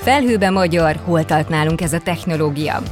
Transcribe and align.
Felhőbe 0.00 0.50
magyar, 0.50 1.00
hol 1.04 1.24
tart 1.24 1.48
nálunk 1.48 1.80
ez 1.80 1.92
a 1.92 1.98
technológia? 1.98 2.82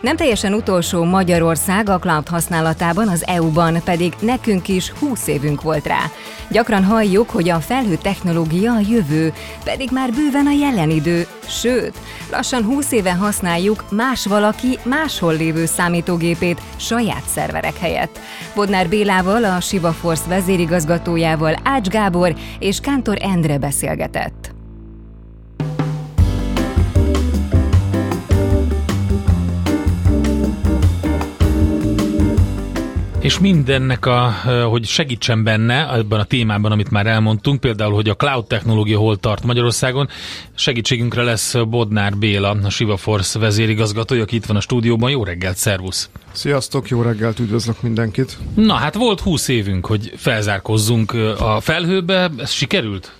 Nem 0.00 0.16
teljesen 0.16 0.54
utolsó 0.54 1.04
Magyarország 1.04 1.88
a 1.88 1.98
cloud 1.98 2.28
használatában 2.28 3.08
az 3.08 3.26
EU-ban, 3.26 3.82
pedig 3.84 4.12
nekünk 4.20 4.68
is 4.68 4.90
20 4.90 5.26
évünk 5.26 5.62
volt 5.62 5.86
rá. 5.86 6.00
Gyakran 6.50 6.84
halljuk, 6.84 7.30
hogy 7.30 7.48
a 7.48 7.60
felhő 7.60 7.96
technológia 7.96 8.72
a 8.72 8.80
jövő, 8.88 9.32
pedig 9.64 9.90
már 9.92 10.10
bőven 10.12 10.46
a 10.46 10.50
jelen 10.50 10.90
idő, 10.90 11.26
sőt, 11.48 11.98
lassan 12.30 12.64
20 12.64 12.92
éve 12.92 13.12
használjuk 13.12 13.84
más 13.90 14.26
valaki 14.26 14.78
máshol 14.82 15.36
lévő 15.36 15.66
számítógépét 15.66 16.60
saját 16.76 17.24
szerverek 17.26 17.78
helyett. 17.78 18.18
Bodnár 18.54 18.88
Bélával, 18.88 19.44
a 19.44 19.60
Siva 19.60 19.92
Force 19.92 20.28
vezérigazgatójával 20.28 21.54
Ács 21.64 21.88
Gábor 21.88 22.34
és 22.58 22.80
Kántor 22.80 23.18
Endre 23.20 23.58
beszélgetett. 23.58 24.41
És 33.32 33.38
mindennek, 33.38 34.06
a, 34.06 34.34
hogy 34.70 34.86
segítsen 34.86 35.42
benne 35.42 35.94
ebben 35.94 36.20
a 36.20 36.24
témában, 36.24 36.72
amit 36.72 36.90
már 36.90 37.06
elmondtunk, 37.06 37.60
például, 37.60 37.94
hogy 37.94 38.08
a 38.08 38.14
cloud 38.14 38.46
technológia 38.46 38.98
hol 38.98 39.16
tart 39.16 39.44
Magyarországon, 39.44 40.08
segítségünkre 40.54 41.22
lesz 41.22 41.54
Bodnár 41.68 42.16
Béla, 42.16 42.50
a 42.50 42.70
Siva 42.70 42.96
Force 42.96 43.38
vezérigazgatója, 43.38 44.22
aki 44.22 44.36
itt 44.36 44.44
van 44.44 44.56
a 44.56 44.60
stúdióban. 44.60 45.10
Jó 45.10 45.24
reggelt, 45.24 45.56
szervusz! 45.56 46.10
Sziasztok, 46.32 46.88
jó 46.88 47.02
reggelt, 47.02 47.38
üdvözlök 47.38 47.82
mindenkit! 47.82 48.38
Na 48.54 48.74
hát 48.74 48.94
volt 48.94 49.20
20 49.20 49.48
évünk, 49.48 49.86
hogy 49.86 50.12
felzárkozzunk 50.16 51.12
a 51.38 51.60
felhőbe, 51.60 52.30
ez 52.38 52.50
sikerült? 52.50 53.12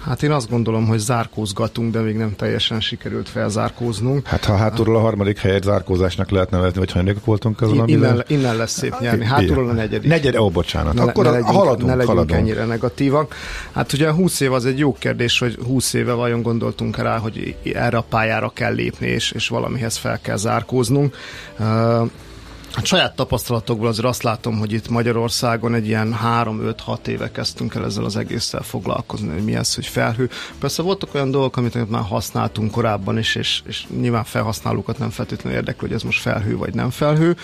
Hát 0.00 0.22
én 0.22 0.30
azt 0.30 0.50
gondolom, 0.50 0.86
hogy 0.86 0.98
zárkózgatunk, 0.98 1.92
de 1.92 2.00
még 2.00 2.16
nem 2.16 2.36
teljesen 2.36 2.80
sikerült 2.80 3.28
felzárkóznunk. 3.28 4.26
Hát 4.26 4.44
ha 4.44 4.56
hátulról 4.56 4.96
a 4.96 5.00
harmadik 5.00 5.38
helyet 5.38 5.62
zárkózásnak 5.62 6.30
lehet 6.30 6.50
nevezni, 6.50 6.78
vagy 6.78 6.92
hanyagok 6.92 7.24
voltunk 7.24 7.60
azon, 7.60 7.88
innen, 7.88 8.24
innen 8.26 8.56
lesz 8.56 8.72
szép 8.72 8.94
nyerni. 9.00 9.24
Hátulról 9.24 9.68
a 9.68 9.72
negyedik. 9.72 10.08
Negyed, 10.08 10.36
ó, 10.36 10.50
bocsánat. 10.50 10.94
Ne, 10.94 11.02
Akkor 11.02 11.24
ne 11.24 11.30
legyünk, 11.30 11.48
haladunk, 11.48 11.80
ne 11.80 11.94
legyünk 11.94 12.08
haladunk. 12.08 12.38
ennyire 12.38 12.64
negatívak. 12.64 13.34
Hát 13.72 13.92
ugye 13.92 14.12
20 14.12 14.40
év 14.40 14.52
az 14.52 14.66
egy 14.66 14.78
jó 14.78 14.92
kérdés, 14.98 15.38
hogy 15.38 15.58
20 15.66 15.92
éve 15.92 16.12
vajon 16.12 16.42
gondoltunk 16.42 16.96
rá, 16.96 17.18
hogy 17.18 17.56
erre 17.74 17.96
a 17.96 18.04
pályára 18.08 18.50
kell 18.54 18.72
lépni, 18.74 19.06
és, 19.06 19.30
és 19.32 19.48
valamihez 19.48 19.96
fel 19.96 20.20
kell 20.20 20.36
zárkóznunk. 20.36 21.16
Uh, 21.58 22.10
Hát 22.72 22.84
saját 22.86 23.16
tapasztalatokból 23.16 23.88
azért 23.88 24.06
azt 24.06 24.22
látom, 24.22 24.58
hogy 24.58 24.72
itt 24.72 24.88
Magyarországon 24.88 25.74
egy 25.74 25.86
ilyen 25.86 26.16
3-5-6 26.24 27.06
éve 27.06 27.30
kezdtünk 27.30 27.74
el 27.74 27.84
ezzel 27.84 28.04
az 28.04 28.16
egésszel 28.16 28.62
foglalkozni, 28.62 29.28
hogy 29.28 29.44
mi 29.44 29.54
ez, 29.54 29.74
hogy 29.74 29.86
felhő. 29.86 30.30
Persze 30.58 30.82
voltak 30.82 31.14
olyan 31.14 31.30
dolgok, 31.30 31.56
amit 31.56 31.90
már 31.90 32.02
használtunk 32.02 32.70
korábban 32.70 33.18
is, 33.18 33.34
és, 33.34 33.62
és 33.66 33.84
nyilván 34.00 34.24
felhasználókat 34.24 34.98
nem 34.98 35.10
feltétlenül 35.10 35.58
érdekli, 35.58 35.86
hogy 35.86 35.96
ez 35.96 36.02
most 36.02 36.20
felhő 36.20 36.56
vagy 36.56 36.74
nem 36.74 36.90
felhő, 36.90 37.36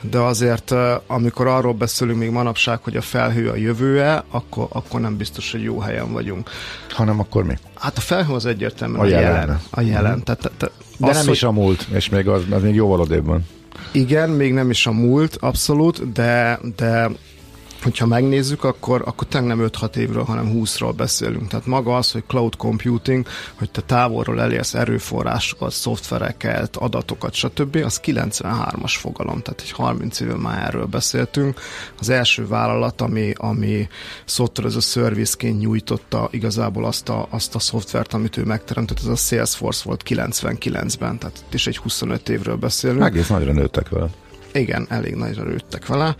de 0.00 0.18
azért 0.18 0.74
amikor 1.06 1.46
arról 1.46 1.72
beszélünk 1.72 2.18
még 2.18 2.30
manapság, 2.30 2.78
hogy 2.82 2.96
a 2.96 3.00
felhő 3.02 3.48
a 3.48 3.56
jövője, 3.56 4.24
akkor, 4.30 4.66
akkor 4.72 5.00
nem 5.00 5.16
biztos, 5.16 5.52
hogy 5.52 5.62
jó 5.62 5.78
helyen 5.78 6.12
vagyunk. 6.12 6.50
Hanem 6.90 7.20
akkor 7.20 7.44
mi? 7.44 7.54
Hát 7.74 7.96
a 7.96 8.00
felhő 8.00 8.32
az 8.34 8.46
egyértelműen 8.46 9.00
A 9.00 9.04
a 9.04 9.08
jelen. 9.08 9.34
jelen. 9.34 9.60
A 9.70 9.80
jelen. 9.80 10.12
Mhm. 10.14 10.22
Tehát, 10.22 10.40
tehát, 10.40 10.74
De 10.98 11.06
az, 11.08 11.16
nem 11.16 11.24
hogy- 11.24 11.34
is 11.34 11.42
a 11.42 11.52
múlt, 11.52 11.86
és 11.92 12.08
még 12.08 12.28
az, 12.28 12.42
az 12.50 12.62
még 12.62 12.74
jóval 12.74 13.00
odébb 13.00 13.24
van. 13.24 13.46
Igen, 13.92 14.30
még 14.30 14.52
nem 14.52 14.70
is 14.70 14.86
a 14.86 14.92
múlt, 14.92 15.36
abszolút, 15.40 16.12
de, 16.12 16.60
de 16.76 17.10
hogyha 17.84 18.06
megnézzük, 18.06 18.64
akkor, 18.64 19.02
akkor 19.04 19.26
tényleg 19.26 19.56
nem 19.56 19.68
5-6 19.72 19.96
évről, 19.96 20.22
hanem 20.22 20.52
20-ról 20.54 20.92
beszélünk. 20.96 21.48
Tehát 21.48 21.66
maga 21.66 21.96
az, 21.96 22.10
hogy 22.10 22.24
cloud 22.26 22.56
computing, 22.56 23.26
hogy 23.54 23.70
te 23.70 23.80
távolról 23.80 24.40
elérsz 24.40 24.74
erőforrásokat, 24.74 25.72
szoftvereket, 25.72 26.76
adatokat, 26.76 27.34
stb., 27.34 27.76
az 27.84 28.00
93-as 28.04 28.94
fogalom, 28.98 29.40
tehát 29.42 29.60
egy 29.60 29.70
30 29.70 30.20
éve 30.20 30.36
már 30.36 30.66
erről 30.66 30.86
beszéltünk. 30.86 31.60
Az 31.98 32.08
első 32.08 32.46
vállalat, 32.46 33.00
ami, 33.00 33.32
ami 33.36 33.88
software 34.24 34.68
as 34.68 34.76
a 34.76 34.80
service-ként 34.80 35.60
nyújtotta 35.60 36.28
igazából 36.30 36.84
azt 36.84 37.08
a, 37.08 37.26
azt 37.30 37.54
a 37.54 37.58
szoftvert, 37.58 38.12
amit 38.14 38.36
ő 38.36 38.44
megteremtett, 38.44 38.98
ez 38.98 39.06
a 39.06 39.16
Salesforce 39.16 39.82
volt 39.84 40.02
99-ben, 40.08 41.18
tehát 41.18 41.44
itt 41.46 41.54
is 41.54 41.66
egy 41.66 41.76
25 41.76 42.28
évről 42.28 42.56
beszélünk. 42.56 43.04
Egész 43.04 43.28
nagyra 43.28 43.52
nőttek 43.52 43.88
vele. 43.88 44.08
Igen, 44.54 44.86
elég 44.88 45.14
nagyra 45.14 45.42
rőttek 45.44 45.86
vele, 45.86 46.16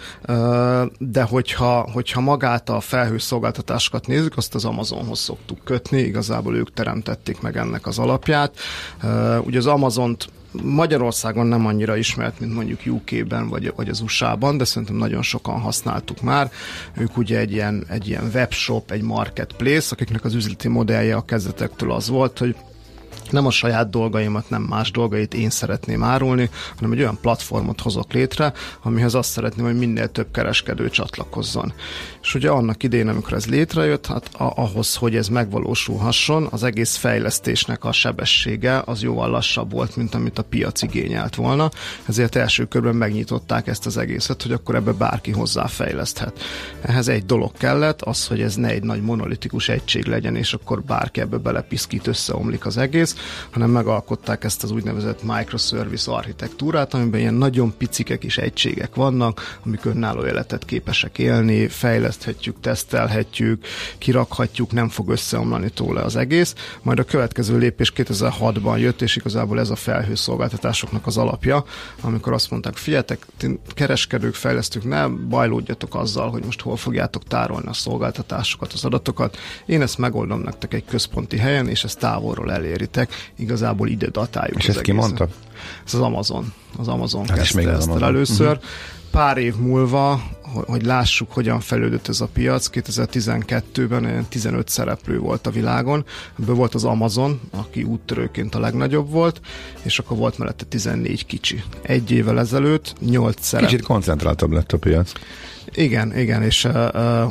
de 0.99 1.23
hogyha, 1.23 1.91
hogyha 1.93 2.21
magát 2.21 2.69
a 2.69 2.81
felhő 2.81 3.19
szolgáltatásokat 3.19 4.07
nézzük, 4.07 4.37
azt 4.37 4.55
az 4.55 4.65
Amazonhoz 4.65 5.19
szoktuk 5.19 5.59
kötni, 5.65 5.99
igazából 5.99 6.57
ők 6.57 6.73
teremtették 6.73 7.41
meg 7.41 7.57
ennek 7.57 7.87
az 7.87 7.99
alapját. 7.99 8.57
Ugye 9.45 9.59
az 9.59 9.67
Amazont 9.67 10.29
Magyarországon 10.63 11.47
nem 11.47 11.67
annyira 11.67 11.97
ismert, 11.97 12.41
mint 12.41 12.55
mondjuk 12.55 12.81
UK-ben 12.87 13.49
vagy, 13.49 13.73
vagy 13.77 13.89
az 13.89 14.01
USA-ban, 14.01 14.57
de 14.57 14.65
szerintem 14.65 14.97
nagyon 14.97 15.23
sokan 15.23 15.61
használtuk 15.61 16.21
már. 16.21 16.51
Ők 16.97 17.17
ugye 17.17 17.39
egy 17.39 17.53
ilyen, 17.53 17.85
egy 17.89 18.09
ilyen 18.09 18.31
webshop, 18.35 18.91
egy 18.91 19.03
marketplace, 19.03 19.89
akiknek 19.91 20.25
az 20.25 20.35
üzleti 20.35 20.69
modellje 20.69 21.17
a 21.17 21.25
kezdetektől 21.25 21.93
az 21.93 22.09
volt, 22.09 22.39
hogy 22.39 22.57
nem 23.31 23.47
a 23.47 23.51
saját 23.51 23.91
dolgaimat, 23.91 24.51
nem 24.51 24.63
más 24.63 24.91
dolgait 24.91 25.35
én 25.35 25.51
szeretném 25.51 26.03
árulni, 26.03 26.51
hanem 26.75 26.93
egy 26.93 26.99
olyan 26.99 27.19
platformot 27.21 27.81
hozok 27.81 28.13
létre, 28.13 28.53
amihez 28.83 29.15
azt 29.15 29.31
szeretném, 29.31 29.65
hogy 29.65 29.79
minél 29.79 30.09
több 30.09 30.31
kereskedő 30.31 30.91
csatlakozzon. 30.91 31.73
És 32.23 32.35
ugye 32.35 32.51
annak 32.51 32.83
idején, 32.83 33.09
amikor 33.09 33.33
ez 33.33 33.47
létrejött, 33.47 34.07
hát 34.07 34.31
ahhoz, 34.39 34.95
hogy 34.95 35.17
ez 35.17 35.29
megvalósulhasson, 35.29 36.49
az 36.51 36.63
egész 36.63 36.97
fejlesztésnek 36.97 37.85
a 37.85 37.93
sebessége 37.93 38.83
az 38.85 39.03
jóval 39.03 39.31
lassabb 39.31 39.73
volt, 39.73 39.97
mint 39.97 40.15
amit 40.15 40.39
a 40.39 40.43
piac 40.43 40.83
igényelt 40.83 41.35
volna, 41.35 41.71
ezért 42.05 42.37
első 42.37 42.65
körben 42.65 42.95
megnyitották 42.95 43.67
ezt 43.67 43.87
az 43.87 43.97
egészet, 43.97 44.43
hogy 44.43 44.53
akkor 44.53 44.75
ebbe 44.75 44.93
bárki 44.93 45.31
hozzáfejleszthet. 45.31 46.41
Ehhez 46.81 47.09
egy 47.09 47.27
dolog 47.27 47.53
kellett, 47.53 48.03
az, 48.03 48.27
hogy 48.27 48.41
ez 48.41 48.55
ne 48.55 48.69
egy 48.69 48.83
nagy 48.83 49.03
monolitikus 49.03 49.69
egység 49.69 50.05
legyen, 50.05 50.37
és 50.37 50.53
akkor 50.53 50.83
bárki 50.83 51.21
ebbe 51.21 51.37
belepiszkít, 51.37 52.07
összeomlik 52.07 52.67
az 52.67 52.77
egész, 52.77 53.04
hanem 53.51 53.71
megalkották 53.71 54.45
ezt 54.45 54.63
az 54.63 54.71
úgynevezett 54.71 55.23
microservice 55.23 56.13
architektúrát, 56.13 56.95
amiben 56.95 57.21
ilyen 57.21 57.35
nagyon 57.35 57.75
picike 57.77 58.19
kis 58.19 58.39
egységek 58.39 58.95
vannak, 58.95 59.59
amik 59.67 59.85
önálló 59.85 60.27
életet 60.27 60.65
képesek 60.65 61.19
élni, 61.19 61.69
fejleszthetjük, 61.69 62.61
tesztelhetjük, 62.61 63.67
kirakhatjuk, 63.99 64.73
nem 64.73 64.89
fog 64.89 65.09
összeomlani 65.09 65.71
tőle 65.71 66.03
az 66.03 66.17
egész. 66.17 66.55
Majd 66.83 66.99
a 66.99 67.05
következő 67.05 67.59
lépés 67.59 67.93
2006-ban 67.97 68.79
jött, 68.79 69.03
és 69.03 69.17
igazából 69.17 69.61
ez 69.61 69.71
a 69.71 69.77
felhőszolgáltatásoknak 69.77 71.07
az 71.07 71.17
alapja, 71.17 71.65
amikor 72.01 72.33
azt 72.33 72.51
mondták, 72.51 72.77
figyeljetek, 72.77 73.27
ti 73.37 73.59
kereskedők, 73.75 74.35
fejlesztők, 74.35 74.85
ne 74.85 75.07
bajlódjatok 75.09 75.95
azzal, 75.95 76.31
hogy 76.31 76.45
most 76.45 76.61
hol 76.61 76.77
fogjátok 76.77 77.25
tárolni 77.25 77.69
a 77.69 77.73
szolgáltatásokat, 77.73 78.73
az 78.73 78.85
adatokat. 78.85 79.37
Én 79.67 79.83
ezt 79.83 79.99
megoldom 79.99 80.41
nektek 80.41 80.75
egy 80.75 80.85
központi 80.85 81.37
helyen, 81.39 81.69
és 81.69 81.85
ezt 81.85 81.99
távolról 81.99 82.53
eléritek. 82.97 83.33
Igazából 83.37 83.89
ide 83.89 84.09
datáljuk. 84.09 84.59
És 84.59 84.69
ezt 84.69 84.81
ki 84.81 84.93
mondta? 84.93 85.29
Ez 85.87 85.95
az 85.95 86.01
Amazon. 86.01 86.53
Az 86.79 86.89
Amazon 86.89 87.29
Hát 87.29 87.37
kezdte 87.37 87.71
ezt 87.71 87.89
el 87.89 88.05
először. 88.05 88.59
Pár 89.11 89.37
év 89.37 89.55
múlva, 89.57 90.23
hogy- 90.67 90.85
lássuk, 90.85 91.33
hogyan 91.33 91.61
fejlődött 91.61 92.09
ez 92.09 92.21
a 92.21 92.27
piac, 92.33 92.67
2012-ben 92.73 94.05
olyan 94.05 94.27
15 94.29 94.69
szereplő 94.69 95.19
volt 95.19 95.47
a 95.47 95.51
világon. 95.51 96.05
Ebből 96.41 96.55
volt 96.55 96.75
az 96.75 96.85
Amazon, 96.85 97.41
aki 97.51 97.83
úttörőként 97.83 98.55
a 98.55 98.59
legnagyobb 98.59 99.11
volt, 99.11 99.41
és 99.83 99.99
akkor 99.99 100.17
volt 100.17 100.39
mellette 100.39 100.65
14 100.65 101.27
kicsi. 101.27 101.63
Egy 101.83 102.11
évvel 102.11 102.39
ezelőtt 102.39 102.95
8 103.01 103.37
szereplő. 103.41 103.71
Kicsit 103.71 103.87
koncentráltabb 103.87 104.53
lett 104.53 104.73
a 104.73 104.79
piac. 104.79 105.13
Igen, 105.75 106.19
igen, 106.19 106.43
és 106.43 106.69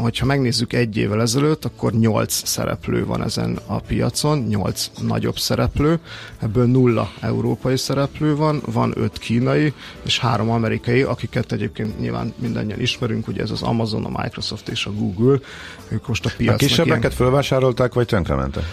hogyha 0.01 0.25
megnézzük 0.25 0.73
egy 0.73 0.97
évvel 0.97 1.21
ezelőtt, 1.21 1.65
akkor 1.65 1.93
nyolc 1.93 2.47
szereplő 2.47 3.05
van 3.05 3.23
ezen 3.23 3.59
a 3.65 3.79
piacon, 3.79 4.39
nyolc 4.39 4.89
nagyobb 5.01 5.37
szereplő, 5.37 5.99
ebből 6.41 6.65
nulla 6.65 7.11
európai 7.21 7.77
szereplő 7.77 8.35
van, 8.35 8.61
van 8.65 8.93
öt 8.95 9.17
kínai 9.17 9.73
és 10.05 10.19
három 10.19 10.49
amerikai, 10.49 11.01
akiket 11.01 11.51
egyébként 11.51 11.99
nyilván 11.99 12.33
mindannyian 12.37 12.79
ismerünk, 12.79 13.27
ugye 13.27 13.41
ez 13.41 13.51
az 13.51 13.61
Amazon, 13.61 14.05
a 14.05 14.21
Microsoft 14.21 14.67
és 14.67 14.85
a 14.85 14.91
Google, 14.91 15.39
ők 15.87 16.07
most 16.07 16.25
a 16.25 16.31
piacnak 16.37 16.61
A 16.61 16.65
kisebbeket 16.65 17.01
ilyen... 17.01 17.15
fölvásárolták, 17.15 17.93
vagy 17.93 18.05
tönkrementek? 18.05 18.63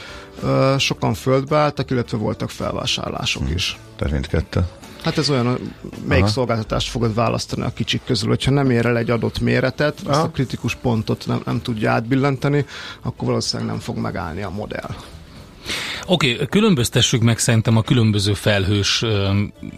Sokan 0.78 1.14
földbe 1.14 1.56
álltak, 1.56 1.90
illetve 1.90 2.17
voltak 2.17 2.50
felvásárlások 2.50 3.43
hmm. 3.43 3.55
is. 3.55 3.78
Tehát 3.96 4.12
mindkettő. 4.12 4.61
Hát 5.02 5.19
ez 5.19 5.31
olyan, 5.31 5.75
melyik 6.06 6.23
Aha. 6.23 6.32
szolgáltatást 6.32 6.91
fogod 6.91 7.14
választani 7.14 7.62
a 7.62 7.73
kicsik 7.73 8.00
közül. 8.05 8.29
Hogyha 8.29 8.50
nem 8.50 8.70
ér 8.70 8.87
el 8.87 8.97
egy 8.97 9.11
adott 9.11 9.41
méretet, 9.41 10.00
Aha. 10.05 10.12
ezt 10.12 10.23
a 10.23 10.31
kritikus 10.31 10.75
pontot 10.75 11.26
nem, 11.26 11.43
nem 11.44 11.62
tudja 11.62 11.91
átbillenteni, 11.91 12.64
akkor 13.02 13.29
valószínűleg 13.29 13.70
nem 13.70 13.81
fog 13.81 13.97
megállni 13.97 14.43
a 14.43 14.50
modell. 14.50 14.94
Oké, 16.06 16.32
okay, 16.32 16.47
különböztessük 16.47 17.23
meg 17.23 17.38
szerintem 17.38 17.76
a 17.76 17.82
különböző 17.82 18.35
felhős 18.35 19.05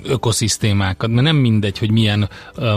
ökoszisztémákat, 0.05 1.11
mert 1.11 1.23
nem 1.23 1.37
mindegy, 1.37 1.79
hogy 1.79 1.91
milyen 1.91 2.29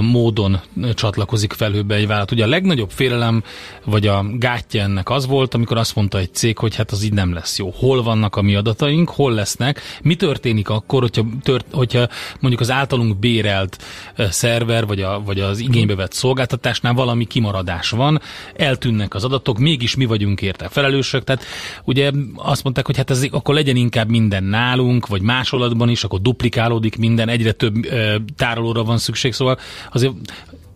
módon 0.01 0.59
csatlakozik 0.93 1.53
felhőbe 1.53 1.95
egy 1.95 2.07
vállalat. 2.07 2.31
Ugye 2.31 2.43
a 2.43 2.47
legnagyobb 2.47 2.89
félelem, 2.91 3.43
vagy 3.85 4.07
a 4.07 4.25
gátja 4.33 4.81
ennek 4.81 5.09
az 5.09 5.27
volt, 5.27 5.53
amikor 5.53 5.77
azt 5.77 5.95
mondta 5.95 6.17
egy 6.17 6.33
cég, 6.33 6.57
hogy 6.57 6.75
hát 6.75 6.91
az 6.91 7.03
így 7.03 7.13
nem 7.13 7.33
lesz 7.33 7.57
jó. 7.57 7.73
Hol 7.75 8.03
vannak 8.03 8.35
a 8.35 8.41
mi 8.41 8.55
adataink, 8.55 9.09
hol 9.09 9.33
lesznek, 9.33 9.81
mi 10.01 10.15
történik 10.15 10.69
akkor, 10.69 11.01
hogyha, 11.01 11.25
tört, 11.41 11.65
hogyha 11.71 12.07
mondjuk 12.39 12.61
az 12.61 12.71
általunk 12.71 13.17
bérelt 13.17 13.83
szerver, 14.29 14.85
vagy, 14.85 15.01
a, 15.01 15.21
vagy 15.25 15.39
az 15.39 15.59
igénybe 15.59 15.95
vett 15.95 16.13
szolgáltatásnál 16.13 16.93
valami 16.93 17.25
kimaradás 17.25 17.89
van, 17.89 18.21
eltűnnek 18.55 19.13
az 19.13 19.23
adatok, 19.23 19.57
mégis 19.57 19.95
mi 19.95 20.05
vagyunk 20.05 20.41
érte 20.41 20.67
felelősök. 20.69 21.23
Tehát 21.23 21.43
ugye 21.83 22.11
azt 22.35 22.63
mondták, 22.63 22.85
hogy 22.85 22.97
hát 22.97 23.09
ez 23.09 23.23
akkor 23.35 23.53
legyen 23.53 23.75
inkább 23.75 24.09
minden 24.09 24.43
nálunk, 24.43 25.07
vagy 25.07 25.21
másolatban 25.21 25.89
is, 25.89 26.03
akkor 26.03 26.21
duplikálódik 26.21 26.97
minden, 26.97 27.29
egyre 27.29 27.51
több 27.51 27.85
ö, 27.85 28.15
tárolóra 28.35 28.83
van 28.83 28.97
szükség, 28.97 29.33
szóval 29.33 29.57
azért 29.91 30.13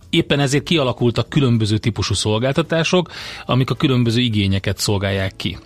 éppen 0.10 0.40
ezért 0.40 0.64
kialakultak 0.64 1.30
különböző 1.30 1.78
típusú 1.78 2.14
szolgáltatások, 2.14 3.12
amik 3.46 3.70
a 3.70 3.76
különböző 3.76 4.22
igényeket 4.22 4.78
szolgálják 4.78 5.36
ki. 5.36 5.58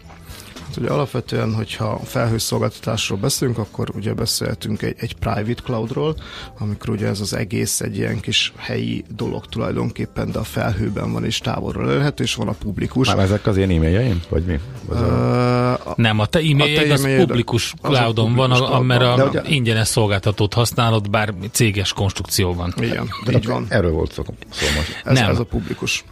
Hát 0.74 0.82
ugye 0.82 0.92
alapvetően, 0.92 1.54
hogyha 1.54 2.00
felhőszolgáltatásról 2.04 3.18
beszélünk, 3.18 3.58
akkor 3.58 3.90
ugye 3.96 4.14
beszélhetünk 4.14 4.82
egy, 4.82 4.96
egy 4.98 5.16
private 5.16 5.62
cloudról, 5.64 6.16
amikor 6.60 6.90
ugye 6.90 7.08
ez 7.08 7.20
az 7.20 7.34
egész 7.34 7.82
egy 7.82 7.98
ilyen 7.98 8.20
kis 8.20 8.54
helyi 8.58 9.06
dolog 9.16 9.46
tulajdonképpen, 9.46 10.32
de 10.32 10.40
a 10.40 10.44
felhőben 10.44 11.12
van 11.12 11.26
és 11.26 11.38
távolról 11.38 11.90
elérhető, 11.90 12.24
és 12.24 12.36
van 12.36 12.48
a 12.48 12.52
publikus. 12.52 13.08
Már 13.08 13.20
ezek 13.20 13.48
az 13.48 13.58
én 13.58 13.70
e-mailjeim, 13.70 14.22
vagy 14.30 14.44
mi? 14.44 14.60
Az 14.90 15.02
uh, 15.02 15.88
a... 15.88 15.94
Nem, 15.96 16.20
a 16.20 16.26
te 16.26 16.40
e-mailjed 16.40 16.92
az 16.92 17.08
publikus 17.18 17.74
cloudon 17.82 18.36
van, 18.36 18.52
a, 18.52 18.82
mert 18.82 19.02
a 19.02 19.28
ugye... 19.30 19.42
ingyenes 19.46 19.88
szolgáltatót 19.88 20.54
használod, 20.54 21.10
bár 21.10 21.34
céges 21.52 21.94
konstrukció 21.94 22.54
van. 22.54 22.74
Igen, 22.78 23.10
de 23.26 23.32
így 23.32 23.46
van. 23.46 23.66
Erről 23.70 23.92
volt 23.92 24.12
szó, 24.12 24.24
szó 24.50 24.66
most. 24.76 25.02
Ez, 25.04 25.20
Nem. 25.20 25.30
ez 25.30 25.40
a 25.40 25.44
publikus. 25.44 26.04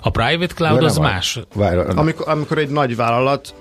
A 0.00 0.10
private 0.10 0.54
cloud 0.54 0.82
az 0.82 0.96
más. 0.96 1.40
amikor, 1.94 2.28
amikor 2.28 2.58
egy 2.58 2.68
nagy 2.68 2.96
vállalat 2.96 3.54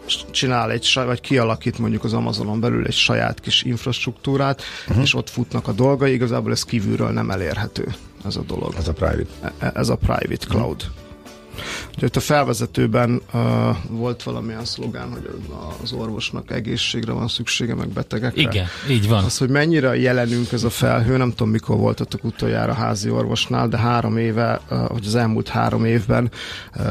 csinál 0.48 0.72
egy 0.72 0.92
vagy 1.06 1.22
kialakít 1.22 1.78
mondjuk 1.78 2.04
az 2.04 2.14
Amazonon 2.14 2.60
belül 2.60 2.86
egy 2.86 2.94
saját 2.94 3.40
kis 3.40 3.64
infrastruktúrát, 3.64 4.62
uh-huh. 4.88 5.04
és 5.04 5.14
ott 5.14 5.30
futnak 5.30 5.68
a 5.68 5.72
dolgai, 5.72 6.14
igazából 6.14 6.52
ez 6.52 6.64
kívülről 6.64 7.10
nem 7.10 7.30
elérhető 7.30 7.96
ez 8.26 8.36
a 8.36 8.42
dolog. 8.42 8.74
Ez 8.78 8.88
a 8.88 8.94
private. 8.94 9.30
E, 9.42 9.54
e, 9.60 9.72
ez 9.76 9.90
a 9.90 9.96
private 9.96 10.46
cloud. 10.46 10.82
Uh-huh. 10.82 11.07
Itt 12.02 12.16
a 12.16 12.20
felvezetőben 12.20 13.22
uh, 13.34 13.42
volt 13.90 14.24
valamilyen 14.24 14.66
szlogán, 14.66 15.12
hogy 15.12 15.30
az 15.84 15.92
orvosnak 15.92 16.52
egészségre 16.52 17.12
van 17.12 17.28
szüksége, 17.28 17.76
meg 17.76 17.88
betegekre. 17.88 18.42
Igen, 18.42 18.66
így 18.90 19.08
van. 19.08 19.24
Az, 19.24 19.38
hogy 19.38 19.50
mennyire 19.50 20.00
jelenünk 20.00 20.52
ez 20.52 20.64
a 20.64 20.70
felhő, 20.70 21.18
nem 21.18 21.30
tudom 21.30 21.50
mikor 21.50 21.78
voltatok 21.78 22.24
utoljára 22.24 22.74
házi 22.74 23.10
orvosnál, 23.10 23.68
de 23.68 23.78
három 23.78 24.18
éve, 24.18 24.62
uh, 24.70 24.88
vagy 24.90 25.06
az 25.06 25.16
elmúlt 25.16 25.48
három 25.48 25.86
évben 25.86 26.32
uh, 26.76 26.86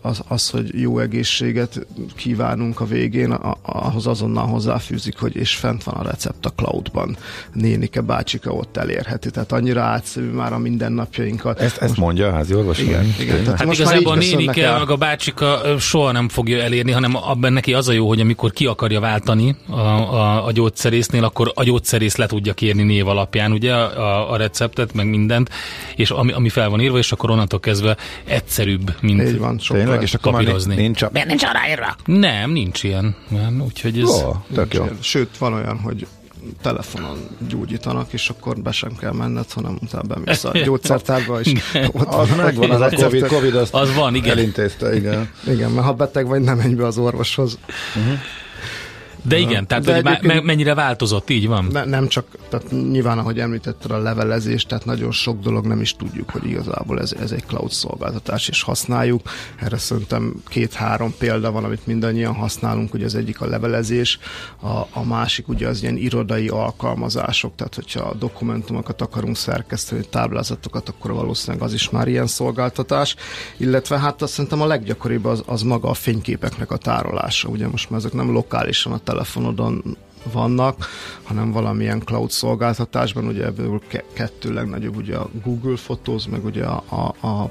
az, 0.00 0.20
az, 0.28 0.50
hogy 0.50 0.80
jó 0.80 0.98
egészséget 0.98 1.86
kívánunk 2.16 2.80
a 2.80 2.84
végén, 2.84 3.30
a, 3.30 3.56
ahhoz 3.62 4.06
azonnal 4.06 4.46
hozzáfűzik, 4.46 5.18
hogy 5.18 5.36
és 5.36 5.54
fent 5.54 5.84
van 5.84 5.94
a 5.94 6.02
recept 6.02 6.46
a 6.46 6.50
cloudban. 6.50 7.16
Nénike, 7.52 8.00
bácsika 8.00 8.50
ott 8.50 8.76
elérheti. 8.76 9.30
Tehát 9.30 9.52
annyira 9.52 9.82
átszerű 9.82 10.30
már 10.30 10.52
a 10.52 10.58
mindennapjainkat. 10.58 11.60
Ezt, 11.60 11.76
ezt 11.76 11.96
mondja 11.96 12.28
a 12.28 12.32
házi 12.32 12.54
orvos? 12.54 12.78
Igen, 12.78 13.14
igen. 13.20 13.42
Tehát 13.44 13.58
hát 13.58 13.66
most 13.66 13.84
már 13.84 14.02
a 14.48 14.52
nénike, 14.52 14.78
meg 14.78 14.90
a 14.90 14.96
bácsika 14.96 15.60
soha 15.78 16.12
nem 16.12 16.28
fogja 16.28 16.62
elérni, 16.62 16.90
hanem 16.90 17.16
abban 17.16 17.52
neki 17.52 17.74
az 17.74 17.88
a 17.88 17.92
jó, 17.92 18.08
hogy 18.08 18.20
amikor 18.20 18.52
ki 18.52 18.66
akarja 18.66 19.00
váltani 19.00 19.56
a, 19.68 19.78
a, 19.80 20.46
a 20.46 20.52
gyógyszerésznél, 20.52 21.24
akkor 21.24 21.52
a 21.54 21.62
gyógyszerész 21.62 22.16
le 22.16 22.26
tudja 22.26 22.52
kérni 22.52 22.82
név 22.82 23.08
alapján, 23.08 23.52
ugye, 23.52 23.74
a, 23.74 24.32
a 24.32 24.36
receptet, 24.36 24.94
meg 24.94 25.08
mindent, 25.08 25.50
és 25.96 26.10
ami, 26.10 26.32
ami 26.32 26.48
fel 26.48 26.68
van 26.68 26.80
írva, 26.80 26.98
és 26.98 27.12
akkor 27.12 27.30
onnantól 27.30 27.60
kezdve 27.60 27.96
egyszerűbb, 28.24 28.94
mint 29.00 29.22
Így 29.22 29.38
van, 29.38 29.56
Tényleg, 29.68 30.02
és 30.02 30.14
akkor 30.14 30.32
papírozni. 30.32 30.74
Nincs, 30.74 31.02
a... 31.02 31.10
nincs 31.26 31.44
arra 31.44 31.68
írva? 31.70 31.96
Nem, 32.04 32.50
nincs 32.50 32.82
ilyen. 32.82 33.16
Úgyhogy 33.64 33.98
ez... 33.98 34.20
Jó, 34.20 34.36
tök 34.54 34.74
jó. 34.74 34.84
Sőt, 35.00 35.38
van 35.38 35.52
olyan, 35.52 35.78
hogy 35.78 36.06
telefonon 36.62 37.28
gyógyítanak, 37.48 38.12
és 38.12 38.28
akkor 38.28 38.56
be 38.60 38.72
sem 38.72 38.96
kell 38.96 39.12
menned, 39.12 39.52
hanem 39.52 39.78
utána 39.82 40.02
bemész 40.02 40.44
a 40.44 40.58
gyógyszertárba, 40.58 41.40
és 41.40 41.52
ott 41.92 42.14
az 42.14 42.28
megvan, 42.36 42.70
az 42.70 42.80
a 42.80 42.88
COVID, 42.88 43.26
COVID 43.26 43.54
azt 43.54 43.74
az 43.74 43.94
van, 43.94 44.14
igen. 44.14 44.30
elintézte, 44.30 44.96
igen. 44.96 45.30
Igen, 45.46 45.70
mert 45.70 45.86
ha 45.86 45.92
beteg 45.92 46.26
vagy, 46.26 46.40
nem 46.40 46.56
menj 46.56 46.74
be 46.74 46.86
az 46.86 46.98
orvoshoz. 46.98 47.58
Uh-huh. 47.96 48.18
De 49.28 49.38
igen, 49.38 49.66
tehát 49.66 49.84
De 49.84 50.20
hogy 50.34 50.42
mennyire 50.42 50.74
változott, 50.74 51.30
így 51.30 51.46
van? 51.46 51.64
Ne, 51.72 51.84
nem 51.84 52.08
csak, 52.08 52.26
tehát 52.48 52.70
nyilván, 52.70 53.18
ahogy 53.18 53.38
említetted 53.38 53.90
a 53.90 53.98
levelezés, 53.98 54.64
tehát 54.64 54.84
nagyon 54.84 55.10
sok 55.10 55.40
dolog 55.40 55.66
nem 55.66 55.80
is 55.80 55.92
tudjuk, 55.92 56.30
hogy 56.30 56.46
igazából 56.46 57.00
ez, 57.00 57.12
ez 57.20 57.30
egy 57.30 57.44
cloud 57.46 57.70
szolgáltatás, 57.70 58.48
és 58.48 58.62
használjuk. 58.62 59.20
Erre 59.60 59.78
szerintem 59.78 60.42
két-három 60.48 61.14
példa 61.18 61.50
van, 61.50 61.64
amit 61.64 61.86
mindannyian 61.86 62.34
használunk, 62.34 62.94
ugye 62.94 63.04
az 63.04 63.14
egyik 63.14 63.40
a 63.40 63.46
levelezés, 63.46 64.18
a, 64.60 64.68
a 64.68 65.04
másik 65.04 65.48
ugye 65.48 65.68
az 65.68 65.82
ilyen 65.82 65.96
irodai 65.96 66.48
alkalmazások, 66.48 67.54
tehát 67.54 67.74
hogyha 67.74 68.14
dokumentumokat 68.14 69.00
akarunk 69.00 69.36
szerkeszteni, 69.36 70.04
táblázatokat, 70.10 70.88
akkor 70.88 71.12
valószínűleg 71.12 71.62
az 71.62 71.72
is 71.72 71.90
már 71.90 72.08
ilyen 72.08 72.26
szolgáltatás, 72.26 73.16
illetve 73.56 73.98
hát 73.98 74.22
azt 74.22 74.32
szerintem 74.32 74.60
a 74.60 74.66
leggyakoribb 74.66 75.24
az, 75.24 75.42
az 75.46 75.62
maga 75.62 75.88
a 75.88 75.94
fényképeknek 75.94 76.70
a 76.70 76.76
tárolása, 76.76 77.48
ugye 77.48 77.68
most 77.68 77.90
már 77.90 77.98
ezek 77.98 78.12
nem 78.12 78.32
lokálisan 78.32 78.92
a 78.92 78.98
telefonodon 79.16 79.96
vannak, 80.32 80.86
hanem 81.22 81.52
valamilyen 81.52 82.02
cloud 82.04 82.30
szolgáltatásban, 82.30 83.26
ugye 83.26 83.44
ebből 83.44 83.80
kettő 84.12 84.52
legnagyobb, 84.52 84.96
ugye 84.96 85.16
a 85.16 85.28
Google 85.44 85.74
Photos, 85.84 86.26
meg 86.30 86.44
ugye 86.44 86.64
a, 86.64 86.84
a, 87.20 87.26
a 87.26 87.50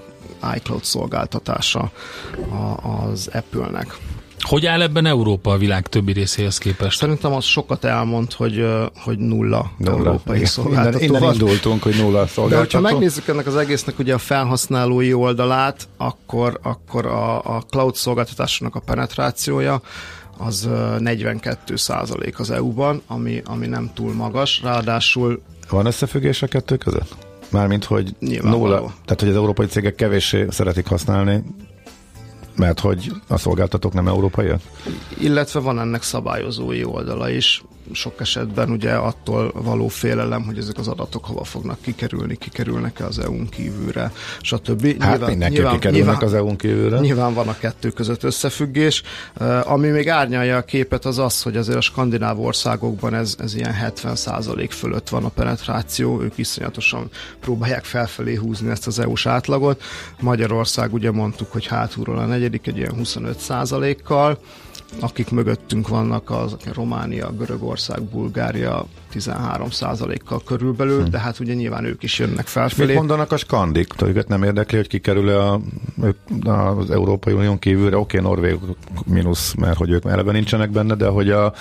iCloud 0.56 0.84
szolgáltatása 0.84 1.92
a, 2.50 2.88
az 2.90 3.30
Apple-nek. 3.34 3.98
Hogy 4.40 4.66
áll 4.66 4.82
ebben 4.82 5.06
Európa 5.06 5.52
a 5.52 5.58
világ 5.58 5.88
többi 5.88 6.12
részéhez 6.12 6.58
képest? 6.58 6.98
Szerintem 6.98 7.34
az 7.34 7.44
sokat 7.44 7.84
elmond, 7.84 8.34
hogy, 8.34 8.66
hogy 8.96 9.18
nulla, 9.18 9.72
nulla. 9.78 9.98
európai 9.98 10.46
szolgáltató 10.46 11.04
innen, 11.04 11.22
innen 11.22 11.34
indultunk, 11.34 11.84
hogy 11.84 11.96
nulla 11.96 12.28
szolgáltató. 12.28 12.82
De 12.82 12.88
ha 12.88 12.94
megnézzük 12.94 13.28
ennek 13.28 13.48
az 13.48 13.56
egésznek 13.56 14.00
ugye 14.00 14.14
a 14.14 14.18
felhasználói 14.18 15.14
oldalát, 15.14 15.88
akkor, 15.98 16.60
akkor 16.64 17.06
a, 17.06 17.56
a 17.56 17.62
cloud 17.70 17.96
szolgáltatásnak 17.96 18.76
a 18.76 18.80
penetrációja 18.80 19.82
az 20.38 20.70
42 21.00 21.76
százalék 21.76 22.40
az 22.40 22.52
EU-ban, 22.52 23.02
ami, 23.08 23.42
ami 23.46 23.68
nem 23.68 23.92
túl 23.94 24.14
magas, 24.14 24.62
ráadásul... 24.64 25.42
Van 25.70 25.86
összefüggés 25.86 26.42
a 26.42 26.48
kettő 26.48 26.78
között? 26.78 27.16
Mármint, 27.50 27.84
hogy 27.84 28.16
nulla, 28.20 28.78
tehát 28.80 29.20
hogy 29.20 29.30
az 29.30 29.36
európai 29.36 29.66
cégek 29.66 29.96
kevéssé 29.96 30.46
szeretik 30.50 30.88
használni, 30.88 31.44
mert 32.56 32.80
hogy 32.80 33.12
a 33.28 33.38
szolgáltatók 33.38 33.94
nem 33.94 34.08
európaiak? 34.08 34.62
Illetve 35.20 35.60
van 35.60 35.80
ennek 35.80 36.04
szabályozói 36.04 36.84
oldala 36.84 37.30
is 37.30 37.64
sok 37.92 38.22
esetben 38.22 38.70
ugye 38.70 38.92
attól 38.92 39.52
való 39.54 39.88
félelem, 39.88 40.44
hogy 40.44 40.58
ezek 40.58 40.78
az 40.78 40.88
adatok 40.88 41.26
hova 41.26 41.44
fognak 41.44 41.82
kikerülni, 41.82 42.36
kikerülnek-e 42.36 43.06
az 43.06 43.20
EU-n 43.20 43.50
kívülre, 43.50 44.12
stb. 44.42 45.02
Hát 45.02 45.10
nyilván, 45.10 45.30
mindenki 45.30 45.56
nyilván, 45.56 45.74
kikerülnek 45.74 46.06
nyilván, 46.06 46.24
az 46.24 46.34
EU-n 46.34 46.56
kívülre. 46.56 47.00
Nyilván 47.00 47.34
van 47.34 47.48
a 47.48 47.58
kettő 47.58 47.90
között 47.90 48.24
összefüggés. 48.24 49.04
Ami 49.64 49.88
még 49.88 50.10
árnyalja 50.10 50.58
a 50.58 50.62
képet 50.62 51.06
az 51.06 51.20
az, 51.20 51.42
hogy 51.42 51.58
azért 51.58 51.78
a 51.78 51.82
skandináv 51.82 52.40
országokban 52.40 53.14
ez, 53.14 53.36
ez 53.40 53.56
ilyen 53.56 53.76
70% 54.04 54.68
fölött 54.70 55.10
van 55.10 55.24
a 55.24 55.30
penetráció, 55.30 56.22
ők 56.22 56.38
iszonyatosan 56.38 57.10
próbálják 57.40 57.84
felfelé 57.84 58.36
húzni 58.36 58.70
ezt 58.70 58.88
az 58.88 59.00
EU-s 59.00 59.26
átlagot. 59.26 59.84
Magyarország 60.20 60.94
ugye 60.94 61.12
mondtuk, 61.12 61.52
hogy 61.52 61.68
hátulról 61.68 62.18
a 62.18 62.26
negyedik 62.26 62.68
egy 62.68 62.78
ilyen 62.78 62.94
25%-kal, 62.98 64.40
akik 65.00 65.30
mögöttünk 65.30 65.88
vannak, 65.88 66.30
az 66.30 66.56
Románia, 66.74 67.32
Görögország, 67.32 68.02
Bulgária 68.02 68.86
13%-kal 69.14 70.42
körülbelül, 70.46 71.04
hm. 71.04 71.10
de 71.10 71.20
hát 71.20 71.40
ugye 71.40 71.54
nyilván 71.54 71.86
ők 71.86 72.04
is 72.04 72.20
jönnek 72.20 72.48
felfelé. 72.48 72.88
Mit 72.88 72.96
mondanak 72.96 73.32
a 73.32 73.38
skandik? 73.38 74.02
Őket 74.02 74.28
nem 74.28 74.44
érdekli, 74.44 74.78
hogy 74.78 74.88
kikerül 74.88 75.30
a, 75.30 75.60
az 76.44 76.92
Európai 76.92 77.34
Unión 77.34 77.60
kívülre? 77.60 77.98
Oké, 77.98 78.18
okay, 78.18 78.30
Norvég 78.30 78.60
mínusz, 79.06 79.54
mert 79.54 79.78
hogy 79.78 79.90
ők 79.90 80.06
eleve 80.06 80.32
nincsenek 80.32 80.70
benne, 80.70 80.96
de 80.96 81.08
hogy 81.08 81.30
a 81.30 81.54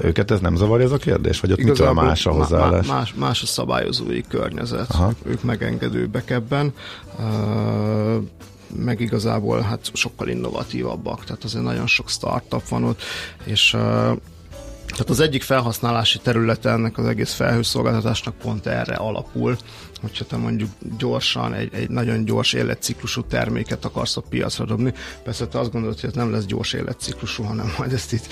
őket 0.00 0.30
ez 0.30 0.40
nem 0.40 0.56
zavarja 0.56 0.86
ez 0.86 0.92
a 0.92 0.96
kérdés? 0.96 1.40
Vagy 1.40 1.52
ott 1.52 1.62
mitől 1.62 1.92
más 1.92 2.26
a 2.26 2.30
hozzáállás? 2.30 2.86
Más, 2.86 3.14
más 3.14 3.42
a 3.42 3.46
szabályozói 3.46 4.20
környezet. 4.28 4.90
Aha. 4.90 5.12
Ők 5.24 5.42
megengedőbbek 5.42 6.30
ebben. 6.30 6.72
Meg 8.76 9.00
igazából 9.00 9.60
hát 9.60 9.90
sokkal 9.92 10.28
innovatívabbak, 10.28 11.24
tehát 11.24 11.44
azért 11.44 11.64
nagyon 11.64 11.86
sok 11.86 12.08
startup 12.08 12.68
van 12.68 12.84
ott, 12.84 13.02
és 13.44 13.70
tehát 14.86 15.10
az 15.10 15.20
egyik 15.20 15.42
felhasználási 15.42 16.18
területe 16.18 16.70
ennek 16.70 16.98
az 16.98 17.06
egész 17.06 17.32
felhőszolgáltatásnak 17.32 18.34
pont 18.34 18.66
erre 18.66 18.94
alapul, 18.94 19.56
hogyha 20.02 20.24
te 20.24 20.36
mondjuk 20.36 20.70
gyorsan, 20.98 21.54
egy, 21.54 21.74
egy 21.74 21.88
nagyon 21.88 22.24
gyors 22.24 22.52
életciklusú 22.52 23.22
terméket 23.22 23.84
akarsz 23.84 24.16
a 24.16 24.20
piacra 24.20 24.64
dobni. 24.64 24.92
Persze 25.24 25.46
te 25.46 25.58
azt 25.58 25.72
gondolod, 25.72 26.00
hogy 26.00 26.08
ez 26.08 26.16
nem 26.16 26.30
lesz 26.30 26.44
gyors 26.44 26.72
életciklusú, 26.72 27.42
hanem 27.42 27.74
majd 27.78 27.92
ezt 27.92 28.12
itt 28.12 28.26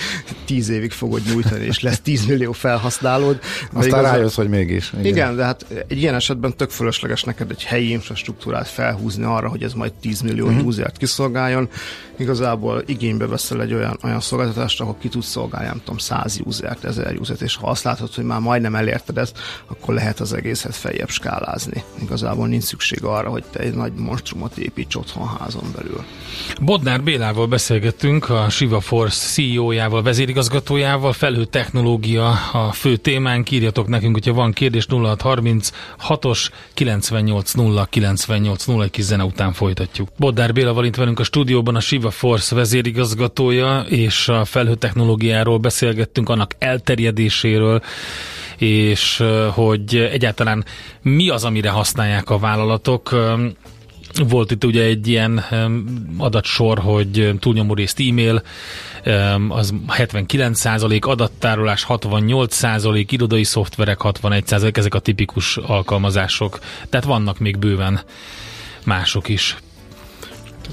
tíz 0.45 0.69
évig 0.69 0.91
fogod 0.91 1.23
nyújtani, 1.33 1.65
és 1.65 1.81
lesz 1.81 2.01
tíz 2.01 2.27
millió 2.27 2.53
felhasználód. 2.53 3.41
Aztán 3.73 4.01
igaz, 4.01 4.03
rájössz, 4.03 4.35
hogy 4.35 4.49
mégis. 4.49 4.93
Igen. 4.93 5.05
igen, 5.05 5.37
de 5.37 5.45
hát 5.45 5.67
egy 5.89 5.99
ilyen 5.99 6.15
esetben 6.15 6.57
tök 6.57 6.71
fölösleges 6.71 7.23
neked 7.23 7.51
egy 7.51 7.65
helyi 7.65 7.91
infrastruktúrát 7.91 8.69
felhúzni 8.69 9.25
arra, 9.25 9.49
hogy 9.49 9.63
ez 9.63 9.73
majd 9.73 9.93
10 9.93 10.21
millió 10.21 10.47
uh-huh. 10.47 10.67
usert 10.67 10.97
kiszolgáljon. 10.97 11.69
Igazából 12.19 12.83
igénybe 12.87 13.27
veszel 13.27 13.63
egy 13.63 13.75
olyan, 13.75 13.99
olyan 14.03 14.21
szolgáltatást, 14.21 14.81
ahol 14.81 14.97
ki 15.01 15.09
tudsz 15.09 15.27
szolgálni, 15.27 15.67
nem 15.67 15.79
tudom, 15.79 15.99
100 15.99 16.41
usert, 16.45 16.85
1000 16.85 17.17
usert, 17.19 17.43
és 17.43 17.57
ha 17.57 17.67
azt 17.67 17.85
látod, 17.85 18.15
hogy 18.15 18.25
már 18.25 18.41
majdnem 18.41 18.75
elérted 18.75 19.19
ezt, 19.19 19.39
akkor 19.67 19.95
lehet 19.95 20.21
az 20.21 20.33
egészet 20.33 20.75
feljebb 20.75 21.09
skálázni 21.09 21.60
ruházni. 21.65 22.03
Igazából 22.03 22.47
nincs 22.47 22.63
szükség 22.63 23.05
arra, 23.05 23.29
hogy 23.29 23.45
te 23.51 23.59
egy 23.59 23.75
nagy 23.75 23.93
monstrumot 23.93 24.57
építs 24.57 24.95
otthon 24.95 25.29
házon 25.39 25.65
belül. 25.77 26.05
Bodnár 26.61 27.03
Bélával 27.03 27.47
beszélgettünk, 27.47 28.29
a 28.29 28.49
Shiva 28.49 28.81
Force 28.81 29.27
CEO-jával, 29.27 30.03
vezérigazgatójával, 30.03 31.13
felhő 31.13 31.45
technológia 31.45 32.31
a 32.53 32.73
fő 32.73 32.97
témánk. 32.97 33.51
Írjatok 33.51 33.89
nekünk, 33.89 34.15
hogyha 34.15 34.33
van 34.33 34.53
kérdés 34.53 34.87
0636-os 34.91 36.49
980 36.75 37.87
980 37.91 38.83
egy 38.83 38.91
kis 38.91 39.05
zene 39.05 39.25
után 39.25 39.53
folytatjuk. 39.53 40.09
Bodnár 40.19 40.53
Béla 40.53 40.73
van 40.73 40.91
velünk 40.97 41.19
a 41.19 41.25
stúdióban, 41.25 41.75
a 41.77 41.81
Shiva 41.81 42.11
Force 42.11 42.55
vezérigazgatója, 42.55 43.81
és 43.89 44.29
a 44.29 44.45
felhő 44.45 44.75
technológiáról 44.75 45.59
beszélgettünk, 45.59 46.29
annak 46.29 46.55
elterjedéséről, 46.59 47.83
és 48.61 49.25
hogy 49.51 49.97
egyáltalán 49.97 50.65
mi 51.03 51.29
az, 51.29 51.45
amire 51.45 51.71
használják 51.71 52.31
a 52.31 52.39
vállalatok. 52.39 53.17
Volt 54.29 54.51
itt 54.51 54.65
ugye 54.65 54.83
egy 54.83 55.09
ilyen 55.09 55.45
adatsor, 56.17 56.79
hogy 56.79 57.35
túlnyomó 57.39 57.75
részt 57.75 58.01
e-mail, 58.01 58.43
az 59.49 59.75
79%, 59.89 61.01
adattárolás 61.01 61.87
68%, 61.89 63.07
irodai 63.09 63.45
szoftverek 63.45 63.99
61%, 64.03 64.77
ezek 64.77 64.95
a 64.95 64.99
tipikus 64.99 65.57
alkalmazások. 65.57 66.59
Tehát 66.89 67.07
vannak 67.07 67.39
még 67.39 67.59
bőven 67.59 68.01
mások 68.85 69.29
is. 69.29 69.57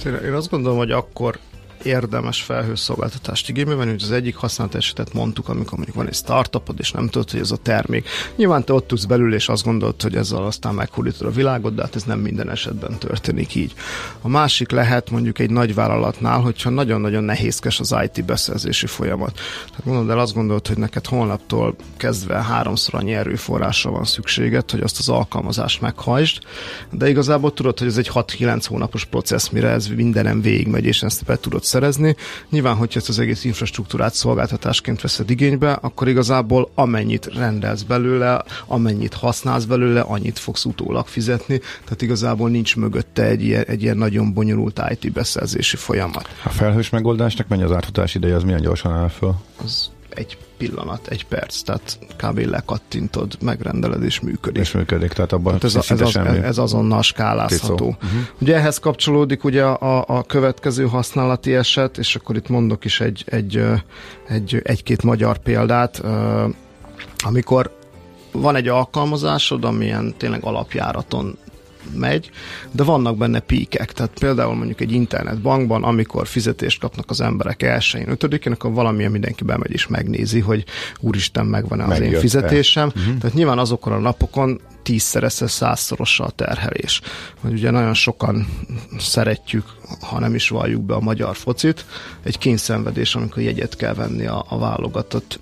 Tehát 0.04 0.22
én 0.22 0.34
azt 0.34 0.50
gondolom, 0.50 0.78
hogy 0.78 0.92
akkor 0.92 1.40
érdemes 1.84 2.42
felhőszolgáltatást 2.42 3.50
igénybe 3.50 3.76
venni, 3.76 3.92
hogy 3.92 4.04
az 4.04 4.12
egyik 4.12 4.36
használat 4.36 4.76
esetet 4.76 5.14
mondtuk, 5.14 5.50
amikor 5.50 5.74
mondjuk 5.74 5.98
van 5.98 6.08
egy 6.08 6.14
startupod, 6.14 6.80
és 6.80 6.92
nem 6.92 7.08
tudod, 7.08 7.32
hogy 7.32 7.40
ez 7.40 7.52
a 7.52 7.58
termék. 7.58 8.08
Nyilván 8.36 8.64
te 8.64 8.74
ott 8.74 8.88
tudsz 8.88 9.06
belül, 9.06 9.34
és 9.34 9.50
azt 9.50 9.64
gondolod, 9.64 10.02
hogy 10.02 10.16
ezzel 10.16 10.44
aztán 10.44 10.74
meghódítod 10.74 11.28
a 11.28 11.32
világot, 11.32 11.76
de 11.76 11.82
hát 11.82 11.96
ez 11.96 12.04
nem 12.04 12.20
minden 12.20 12.50
esetben 12.50 12.98
történik 12.98 13.56
így. 13.56 13.74
A 14.22 14.28
másik 14.28 14.72
lehet 14.72 15.10
mondjuk 15.10 15.40
egy 15.40 15.50
nagy 15.50 15.74
vállalatnál, 15.74 16.40
hogyha 16.40 16.70
nagyon-nagyon 16.70 17.24
nehézkes 17.24 17.80
az 17.80 17.96
IT 18.04 18.26
beszerzési 18.26 18.86
folyamat. 18.86 19.34
Tehát 19.70 19.86
mondod 19.86 20.10
el, 20.10 20.20
azt 20.20 20.34
gondolod, 20.34 20.68
hogy 20.68 20.78
neked 20.78 21.06
holnaptól 21.06 21.76
kezdve 21.98 22.44
háromszor 22.44 22.96
annyi 22.96 23.14
erőforrásra 23.14 23.92
van 23.92 24.06
szükséged, 24.06 24.72
hogy 24.72 24.82
azt 24.82 25.00
az 25.00 25.10
alkalmazást 25.10 25.82
meghajtsd, 25.82 26.44
de 26.92 27.10
igazából 27.10 27.54
tudod, 27.54 27.80
hogy 27.80 27.88
ez 27.88 27.98
egy 27.98 28.10
6-9 28.14 28.64
hónapos 28.68 29.06
processz, 29.06 29.50
mire 29.50 29.70
ez 29.70 29.88
mindenem 29.88 30.42
végigmegy, 30.42 30.86
és 30.86 31.04
ezt 31.04 31.26
be 31.26 31.38
tudod 31.38 31.64
szerezni. 31.68 32.16
Nyilván, 32.50 32.76
hogyha 32.76 33.00
ezt 33.00 33.10
az 33.10 33.20
egész 33.20 33.44
infrastruktúrát 33.44 34.14
szolgáltatásként 34.14 35.02
veszed 35.02 35.30
igénybe, 35.30 35.72
akkor 35.72 36.08
igazából 36.08 36.70
amennyit 36.76 37.34
rendelsz 37.34 37.82
belőle, 37.82 38.44
amennyit 38.68 39.14
használsz 39.14 39.64
belőle, 39.64 40.02
annyit 40.02 40.40
fogsz 40.40 40.66
utólag 40.66 41.08
fizetni, 41.08 41.60
tehát 41.84 42.02
igazából 42.02 42.50
nincs 42.50 42.76
mögötte 42.76 43.24
egy 43.24 43.44
ilyen, 43.44 43.64
egy 43.68 43.82
ilyen 43.82 43.98
nagyon 43.98 44.34
bonyolult 44.34 44.82
IT 44.90 45.12
beszerzési 45.12 45.76
folyamat. 45.76 46.30
A 46.44 46.50
felhős 46.50 46.90
megoldásnak 46.90 47.48
mennyi 47.48 47.64
az 47.64 47.72
átfutás 47.72 48.16
ideje, 48.16 48.36
az 48.36 48.44
milyen 48.44 48.62
gyorsan 48.62 48.92
áll 48.92 49.10
föl? 49.10 49.34
Az 49.64 49.90
egy 50.10 50.38
pillanat, 50.58 51.08
egy 51.08 51.26
perc, 51.26 51.62
tehát 51.62 52.00
kb. 52.18 52.38
lekattintod, 52.38 53.38
megrendeled 53.42 54.04
és 54.04 54.20
működik. 54.20 54.62
És 54.62 54.72
működik, 54.72 55.14
tehát 55.14 55.32
abban 55.32 55.54
hát 55.54 55.64
ez, 55.64 55.76
ez, 55.76 56.02
az, 56.02 56.16
ez 56.44 56.58
azonnal 56.58 57.02
skálázható. 57.02 57.86
Uh-huh. 57.86 58.20
Ugye 58.42 58.56
ehhez 58.56 58.78
kapcsolódik 58.78 59.44
ugye 59.44 59.64
a, 59.64 60.04
a 60.08 60.24
következő 60.24 60.88
használati 60.88 61.56
eset, 61.56 61.98
és 61.98 62.16
akkor 62.16 62.36
itt 62.36 62.50
mondok 62.50 62.86
is 62.86 63.00
egy, 63.00 63.24
egy, 63.28 63.64
egy, 64.28 64.62
egy-két 64.64 65.04
magyar 65.04 65.38
példát, 65.38 66.02
amikor 67.18 67.76
van 68.32 68.56
egy 68.56 68.68
alkalmazásod, 68.68 69.64
amilyen 69.64 70.14
tényleg 70.18 70.44
alapjáraton 70.44 71.38
megy, 71.96 72.30
de 72.72 72.84
vannak 72.84 73.18
benne 73.18 73.40
píkek. 73.40 73.92
Tehát 73.92 74.12
például 74.20 74.56
mondjuk 74.56 74.82
egy 74.82 74.92
internetbankban, 74.92 75.84
amikor 75.84 76.28
fizetést 76.28 76.80
kapnak 76.80 77.10
az 77.10 77.22
emberek 77.22 77.64
elsőjén, 77.64 78.10
ötödikén, 78.10 78.54
akkor 78.54 78.74
valamilyen 78.74 79.12
mindenki 79.12 79.44
bemegy 79.44 79.72
és 79.72 79.88
megnézi, 79.88 80.40
hogy 80.40 80.64
úristen, 81.00 81.46
megvan-e 81.46 81.84
az 81.84 81.90
Megjött 81.90 82.14
én 82.14 82.20
fizetésem. 82.20 82.88
Uh-huh. 82.88 83.18
Tehát 83.18 83.36
nyilván 83.36 83.60
azokon 83.60 83.94
a 83.94 84.00
napokon 84.00 84.60
tízszerese, 84.84 85.48
százszorosa 85.48 86.24
a 86.24 86.30
terhelés. 86.30 87.02
Hogy 87.42 87.52
ugye 87.52 87.72
nagyon 87.72 87.94
sokan 87.94 88.48
szeretjük, 89.00 89.66
ha 90.02 90.20
nem 90.20 90.36
is 90.36 90.50
valljuk 90.50 90.82
be 90.82 90.94
a 90.94 91.00
magyar 91.00 91.36
focit, 91.36 91.86
egy 92.24 92.38
kényszenvedés, 92.38 93.16
amikor 93.16 93.44
jegyet 93.44 93.76
kell 93.76 93.94
venni 93.94 94.26
a, 94.26 94.46
a 94.50 94.58
válogatott 94.58 95.40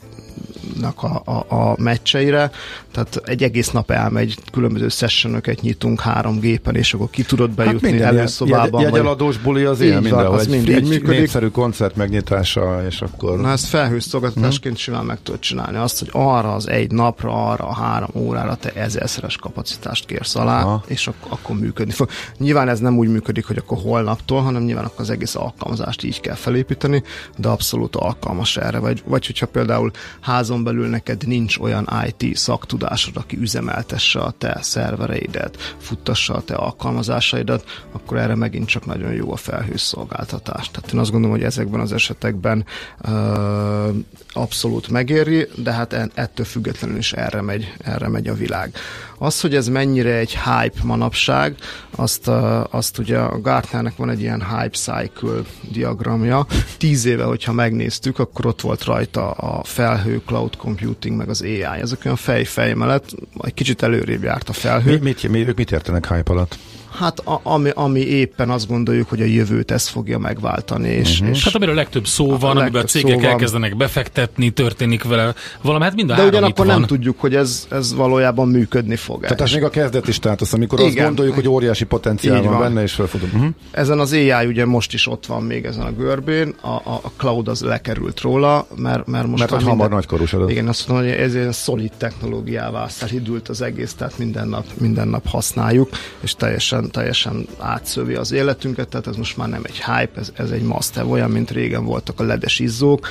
a, 0.96 1.32
a, 1.32 1.46
a 1.48 1.76
meccseire, 1.78 2.52
tehát 2.92 3.22
egy 3.24 3.44
egész 3.44 3.70
nap 3.70 3.92
elmegy, 3.92 4.38
különböző 4.52 4.88
sessionöket 4.90 5.62
nyitunk 5.62 6.02
három 6.02 6.40
gépen, 6.40 6.76
és 6.76 6.94
akkor 6.94 7.10
ki 7.10 7.24
tudod 7.24 7.48
hát 7.48 7.56
bejutni 7.56 8.02
hát 8.02 8.14
előszobában. 8.14 8.82
Jegy, 8.82 8.92
jegyeladós 8.92 9.38
buli 9.38 9.64
az 9.64 9.82
ilyen 9.82 10.02
minden, 10.02 10.26
az 10.26 10.48
egy, 10.48 10.72
egy 10.72 10.88
működik. 10.88 11.20
népszerű 11.20 11.48
koncert 11.48 11.96
megnyitása, 11.96 12.86
és 12.88 13.02
akkor... 13.02 13.40
Na 13.40 13.52
ezt 13.52 13.66
felhőszolgáltatásként 13.66 14.76
hmm. 14.76 14.84
simán 14.84 15.06
meg 15.06 15.18
tudod 15.24 15.40
csinálni. 15.40 15.78
Azt, 15.78 16.00
hogy 16.00 16.10
arra 16.12 16.54
az 16.54 16.70
egy 16.70 16.92
napra, 16.92 17.50
arra 17.50 17.68
a 17.68 17.74
három 17.74 18.10
órára 18.14 18.56
te 18.56 18.72
ezerszeres 18.74 19.38
kapacitást 19.38 20.06
kérsz 20.06 20.36
alá, 20.36 20.64
Aha. 20.64 20.84
és 20.88 21.08
ak- 21.08 21.26
akkor 21.30 21.56
működni 21.56 21.94
fog. 21.94 22.10
Nyilván 22.38 22.70
ez 22.70 22.80
nem 22.80 22.98
úgy 22.98 23.08
működik, 23.08 23.46
hogy 23.46 23.58
akkor 23.58 23.78
holnaptól, 23.78 24.42
hanem 24.42 24.64
nyilván 24.64 24.86
akkor 24.86 25.02
az 25.02 25.10
egész 25.10 25.36
alkalmazást 25.36 26.04
így 26.04 26.20
kell 26.20 26.36
felépíteni, 26.36 27.04
de 27.38 27.48
abszolút 27.48 27.96
alkalmas 27.96 28.58
erre. 28.58 28.80
Vagy, 28.80 29.04
vagy 29.06 29.26
hogyha 29.26 29.46
például 29.46 29.92
házon 30.20 30.55
belül 30.64 30.88
neked 30.88 31.28
nincs 31.28 31.58
olyan 31.58 31.90
IT 32.08 32.38
szaktudásod, 32.38 33.18
aki 33.18 33.38
üzemeltesse 33.38 34.20
a 34.20 34.32
te 34.32 34.58
szervereidet, 34.62 35.76
futtassa 35.78 36.34
a 36.34 36.42
te 36.42 36.56
alkalmazásaidat, 36.56 37.64
akkor 37.92 38.18
erre 38.18 38.36
megint 38.36 38.68
csak 38.68 38.86
nagyon 38.86 39.14
jó 39.14 39.32
a 39.32 39.36
felhőszolgáltatás. 39.36 40.72
Tehát 40.72 40.94
én 40.94 41.00
azt 41.00 41.12
gondolom, 41.12 41.36
hogy 41.36 41.46
ezekben 41.46 41.80
az 41.80 41.94
esetekben 41.94 42.66
uh, 43.08 43.96
abszolút 44.34 44.88
megéri, 44.88 45.48
de 45.56 45.72
hát 45.72 45.94
ettől 46.14 46.46
függetlenül 46.46 46.98
is 46.98 47.14
erre 47.14 47.42
megy, 47.42 47.74
erre 47.84 48.08
megy 48.08 48.28
a 48.28 48.34
világ. 48.34 48.74
Az, 49.18 49.42
hogy 49.42 49.56
ez 49.56 49.68
mennyire 49.68 50.14
egy 50.14 50.38
hype 50.38 50.80
manapság, 50.84 51.56
azt, 51.96 52.28
azt 52.70 52.98
ugye 52.98 53.18
a 53.18 53.42
Gartnernek 53.42 53.96
van 53.96 54.10
egy 54.10 54.22
ilyen 54.22 54.46
hype 54.46 54.78
cycle 54.78 55.42
diagramja. 55.72 56.46
Tíz 56.78 57.06
éve, 57.06 57.24
hogyha 57.24 57.52
megnéztük, 57.52 58.20
akkor 58.20 58.46
ott 58.46 58.62
volt 58.62 58.84
rajta 58.84 59.32
a 59.32 59.64
felhő, 59.64 60.22
cloud 60.26 60.45
computing, 60.58 61.18
meg 61.18 61.30
az 61.30 61.42
AI. 61.42 61.64
Ezek 61.82 62.00
olyan 62.06 62.18
fej-fej 62.18 62.74
mellett, 62.74 63.16
egy 63.42 63.54
kicsit 63.54 63.82
előrébb 63.82 64.24
járt 64.24 64.50
a 64.50 64.54
felhő. 64.54 64.92
Mi, 64.92 64.98
mit, 64.98 65.28
mi, 65.28 65.48
ők 65.48 65.58
mit 65.58 65.72
értenek 65.72 66.08
hype 66.08 66.32
alatt? 66.32 66.58
Hát 66.98 67.20
a, 67.20 67.40
ami, 67.44 67.70
ami 67.74 68.00
éppen 68.00 68.50
azt 68.50 68.68
gondoljuk, 68.68 69.10
hogy 69.10 69.22
a 69.22 69.26
jövőt 69.26 69.72
ezt 69.72 69.90
fogja 69.90 70.18
megváltani. 70.18 70.90
És, 70.90 71.20
uh-huh. 71.20 71.36
és 71.36 71.44
hát 71.44 71.56
amiről 71.56 71.74
a 71.74 71.78
legtöbb 71.78 72.08
szó 72.08 72.38
van, 72.38 72.58
a 72.58 72.60
amiben 72.60 72.84
a 72.84 72.86
cégek 72.86 73.24
elkezdenek 73.24 73.78
befektetni, 73.78 74.50
történik 74.50 75.04
vele 75.04 75.34
valami, 75.62 75.84
hát 75.84 75.96
mind 75.96 76.10
a 76.10 76.16
De 76.16 76.24
ugyanakkor 76.24 76.66
nem 76.66 76.86
tudjuk, 76.86 77.20
hogy 77.20 77.36
ez, 77.36 77.68
ez 77.72 77.94
valójában 77.94 78.48
működni 78.48 78.96
fog. 78.96 79.22
Tehát 79.22 79.42
ez 79.42 79.52
még 79.52 79.64
a 79.64 79.70
kezdeti 79.70 80.12
státusz, 80.12 80.54
amikor 80.54 80.80
Igen. 80.80 80.92
azt 80.92 81.06
gondoljuk, 81.06 81.36
hogy 81.36 81.48
óriási 81.48 81.86
potenciál 81.86 82.42
van, 82.42 82.52
van 82.52 82.60
benne, 82.60 82.82
és 82.82 82.94
felfogunk. 82.94 83.34
Uh-huh. 83.34 83.50
Ezen 83.72 84.00
az 84.00 84.14
AI 84.14 84.46
ugye 84.46 84.66
most 84.66 84.94
is 84.94 85.08
ott 85.08 85.26
van 85.26 85.44
még 85.44 85.66
ezen 85.66 85.84
a 85.84 85.92
görbén, 85.92 86.56
a, 86.62 86.68
a, 86.68 87.00
a 87.04 87.12
cloud 87.18 87.48
az 87.48 87.62
lekerült 87.62 88.22
róla, 88.22 88.68
mert, 88.76 89.08
mert 89.08 89.28
most 89.28 89.40
mert 89.40 89.52
hogy 89.52 89.64
hamar 89.64 89.90
nagykorúsodott. 89.90 90.50
Igen, 90.50 90.68
azt 90.68 90.88
mondom, 90.88 91.08
hogy 91.08 91.16
ez 91.16 91.36
egy 91.36 91.52
szolid 91.52 91.92
technológiává 91.98 92.88
szelidült 92.88 93.50
az 93.50 93.62
egész, 93.62 93.94
tehát 93.94 94.18
minden 94.18 94.48
nap, 94.48 94.66
minden 94.78 95.08
nap 95.08 95.28
használjuk, 95.28 95.90
és 96.20 96.36
teljesen, 96.36 96.85
teljesen 96.92 97.48
átszövi 97.58 98.14
az 98.14 98.32
életünket, 98.32 98.88
tehát 98.88 99.08
ez 99.08 99.16
most 99.16 99.38
már 99.38 99.50
nem 99.50 99.62
egy 99.64 99.84
hype, 99.84 100.20
ez, 100.20 100.32
ez 100.34 100.50
egy 100.50 100.62
must 100.62 100.98
olyan, 101.10 101.30
mint 101.30 101.52
régen 101.52 101.86
voltak 101.86 102.20
a 102.20 102.24
ledes 102.24 102.60
izzók, 102.60 103.08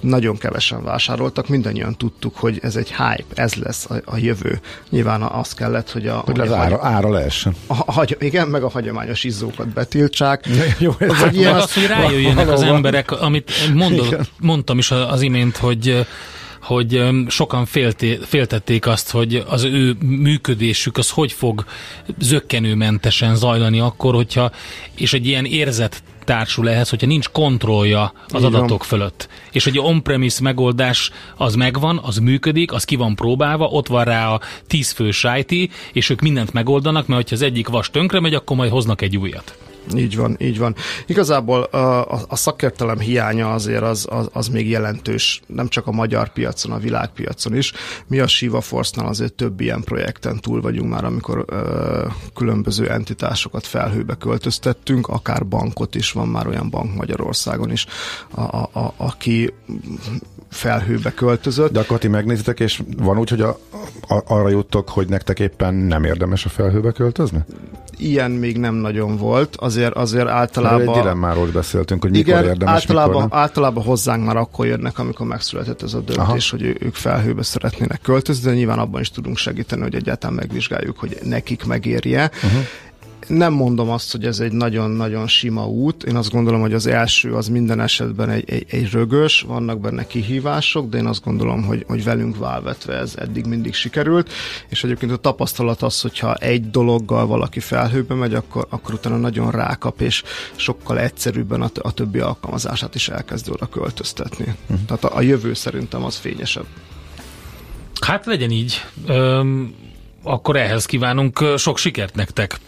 nagyon 0.00 0.38
kevesen 0.38 0.84
vásároltak, 0.84 1.48
mindannyian 1.48 1.96
tudtuk, 1.96 2.36
hogy 2.36 2.58
ez 2.62 2.76
egy 2.76 2.88
hype, 2.88 3.24
ez 3.34 3.54
lesz 3.54 3.90
a, 3.90 3.94
a 4.04 4.16
jövő. 4.16 4.60
Nyilván 4.90 5.22
az 5.22 5.54
kellett, 5.54 5.90
hogy 5.90 6.06
a... 6.06 6.16
Hogy 6.16 6.40
az 6.40 6.50
a 6.50 6.56
ára, 6.56 6.78
ára 6.82 7.10
leessen. 7.10 7.54
A, 7.66 8.00
a, 8.00 8.06
igen, 8.18 8.48
meg 8.48 8.62
a 8.62 8.68
hagyományos 8.68 9.24
izzókat 9.24 9.68
betiltsák. 9.68 10.48
Jó, 10.78 10.92
ez 10.98 11.18
vagy 11.18 11.36
ilyen 11.36 11.54
az, 11.54 11.74
hogy 11.74 11.86
rájöjjenek 11.86 12.48
az 12.48 12.62
emberek, 12.62 13.10
amit 13.10 13.52
mondott, 13.74 14.30
mondtam 14.40 14.78
is 14.78 14.90
az 14.90 15.22
imént, 15.22 15.56
hogy 15.56 16.06
hogy 16.62 17.02
sokan 17.28 17.66
félté, 17.66 18.18
féltették 18.24 18.86
azt, 18.86 19.10
hogy 19.10 19.44
az 19.48 19.64
ő 19.64 19.96
működésük 20.00 20.96
az 20.96 21.10
hogy 21.10 21.32
fog 21.32 21.64
zöggenőmentesen 22.18 23.36
zajlani 23.36 23.80
akkor, 23.80 24.14
hogyha, 24.14 24.50
és 24.96 25.12
egy 25.12 25.26
ilyen 25.26 25.44
érzet 25.44 26.02
társul 26.24 26.70
ehhez, 26.70 26.88
hogyha 26.90 27.06
nincs 27.06 27.28
kontrollja 27.28 28.12
az 28.28 28.42
Igen. 28.42 28.54
adatok 28.54 28.84
fölött. 28.84 29.28
És 29.52 29.64
hogy 29.64 29.76
a 29.76 29.80
on-premise 29.80 30.42
megoldás 30.42 31.10
az 31.36 31.54
megvan, 31.54 32.00
az 32.02 32.16
működik, 32.16 32.72
az 32.72 32.84
ki 32.84 32.96
van 32.96 33.14
próbálva, 33.14 33.66
ott 33.66 33.86
van 33.86 34.04
rá 34.04 34.28
a 34.28 34.40
tízfős 34.66 35.26
IT, 35.44 35.72
és 35.92 36.10
ők 36.10 36.20
mindent 36.20 36.52
megoldanak, 36.52 37.06
mert 37.06 37.20
hogyha 37.20 37.34
az 37.34 37.42
egyik 37.42 37.68
vas 37.68 37.90
tönkre 37.90 38.20
megy, 38.20 38.34
akkor 38.34 38.56
majd 38.56 38.70
hoznak 38.70 39.02
egy 39.02 39.16
újat. 39.16 39.56
Így 39.96 40.16
van, 40.16 40.36
így 40.40 40.58
van. 40.58 40.74
Igazából 41.06 41.62
a, 41.62 42.10
a, 42.28 42.36
szakértelem 42.36 42.98
hiánya 42.98 43.52
azért 43.52 43.82
az, 43.82 44.06
az, 44.10 44.28
az 44.32 44.48
még 44.48 44.68
jelentős, 44.68 45.42
nem 45.46 45.68
csak 45.68 45.86
a 45.86 45.92
magyar 45.92 46.32
piacon, 46.32 46.72
a 46.72 46.78
világpiacon 46.78 47.56
is. 47.56 47.72
Mi 48.06 48.18
a 48.18 48.26
Shiva 48.26 48.60
Force-nál 48.60 49.08
azért 49.08 49.32
több 49.32 49.60
ilyen 49.60 49.82
projekten 49.82 50.40
túl 50.40 50.60
vagyunk 50.60 50.90
már, 50.90 51.04
amikor 51.04 51.44
ö, 51.48 52.06
különböző 52.34 52.90
entitásokat 52.90 53.66
felhőbe 53.66 54.14
költöztettünk, 54.14 55.08
akár 55.08 55.46
bankot 55.46 55.94
is, 55.94 56.12
van 56.12 56.28
már 56.28 56.46
olyan 56.46 56.70
bank 56.70 56.94
Magyarországon 56.94 57.70
is, 57.70 57.86
a, 58.30 58.40
a, 58.40 58.68
a, 58.72 58.94
aki 58.96 59.52
felhőbe 60.50 61.12
költözött. 61.14 61.72
De 61.72 61.80
akkor 61.80 61.98
ti 61.98 62.08
megnézitek, 62.08 62.60
és 62.60 62.82
van 62.96 63.18
úgy, 63.18 63.28
hogy 63.28 63.40
a, 63.40 63.58
a, 64.08 64.22
arra 64.26 64.48
juttok, 64.48 64.88
hogy 64.88 65.08
nektek 65.08 65.38
éppen 65.38 65.74
nem 65.74 66.04
érdemes 66.04 66.44
a 66.44 66.48
felhőbe 66.48 66.92
költözni? 66.92 67.44
Ilyen 68.02 68.30
még 68.30 68.58
nem 68.58 68.74
nagyon 68.74 69.16
volt, 69.16 69.56
azért, 69.56 69.94
azért 69.94 70.28
általában... 70.28 70.84
Mert 70.84 70.96
egy 70.96 71.02
dilemmáról 71.02 71.46
beszéltünk, 71.46 72.02
hogy 72.02 72.10
mikor 72.10 72.28
igen, 72.28 72.44
érdemes, 72.44 72.74
általában, 72.74 73.22
mikor 73.22 73.38
általában 73.38 73.84
hozzánk 73.84 74.24
már 74.24 74.36
akkor 74.36 74.66
jönnek, 74.66 74.98
amikor 74.98 75.26
megszületett 75.26 75.82
ez 75.82 75.94
a 75.94 76.00
döntés, 76.00 76.52
Aha. 76.52 76.62
hogy 76.62 76.76
ők 76.80 76.94
felhőbe 76.94 77.42
szeretnének 77.42 78.00
költözni, 78.00 78.48
de 78.48 78.54
nyilván 78.54 78.78
abban 78.78 79.00
is 79.00 79.10
tudunk 79.10 79.36
segíteni, 79.36 79.82
hogy 79.82 79.94
egyáltalán 79.94 80.36
megvizsgáljuk, 80.36 80.98
hogy 80.98 81.18
nekik 81.22 81.64
megérje. 81.64 82.30
Uh-huh 82.34 82.60
nem 83.32 83.52
mondom 83.52 83.90
azt, 83.90 84.12
hogy 84.12 84.24
ez 84.24 84.40
egy 84.40 84.52
nagyon-nagyon 84.52 85.26
sima 85.26 85.66
út. 85.66 86.02
Én 86.02 86.16
azt 86.16 86.30
gondolom, 86.30 86.60
hogy 86.60 86.72
az 86.72 86.86
első 86.86 87.34
az 87.34 87.48
minden 87.48 87.80
esetben 87.80 88.30
egy, 88.30 88.50
egy, 88.50 88.64
egy 88.68 88.90
rögös, 88.90 89.40
vannak 89.40 89.80
benne 89.80 90.06
kihívások, 90.06 90.88
de 90.88 90.98
én 90.98 91.06
azt 91.06 91.24
gondolom, 91.24 91.62
hogy, 91.62 91.84
hogy 91.88 92.04
velünk 92.04 92.36
válvetve 92.36 92.94
ez 92.94 93.14
eddig 93.16 93.46
mindig 93.46 93.74
sikerült, 93.74 94.32
és 94.68 94.84
egyébként 94.84 95.12
a 95.12 95.16
tapasztalat 95.16 95.82
az, 95.82 96.00
hogyha 96.00 96.34
egy 96.34 96.70
dologgal 96.70 97.26
valaki 97.26 97.60
felhőbe 97.60 98.14
megy, 98.14 98.34
akkor, 98.34 98.66
akkor 98.68 98.94
utána 98.94 99.16
nagyon 99.16 99.50
rákap, 99.50 100.00
és 100.00 100.22
sokkal 100.56 100.98
egyszerűbben 100.98 101.62
a, 101.62 101.70
a 101.74 101.92
többi 101.92 102.18
alkalmazását 102.18 102.94
is 102.94 103.08
elkezd 103.08 103.50
oda 103.50 103.66
költöztetni. 103.66 104.44
Uh-huh. 104.62 104.86
Tehát 104.86 105.04
a, 105.04 105.16
a 105.16 105.20
jövő 105.20 105.54
szerintem 105.54 106.04
az 106.04 106.16
fényesebb. 106.16 106.66
Hát 108.00 108.26
legyen 108.26 108.50
így. 108.50 108.84
Öm, 109.06 109.74
akkor 110.22 110.56
ehhez 110.56 110.86
kívánunk 110.86 111.44
sok 111.56 111.78
sikert 111.78 112.14
nektek. 112.14 112.60